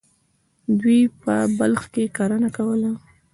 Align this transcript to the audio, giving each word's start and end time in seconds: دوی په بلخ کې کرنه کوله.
دوی 0.79 1.01
په 1.21 1.33
بلخ 1.57 1.83
کې 1.93 2.03
کرنه 2.17 2.49
کوله. 2.57 2.91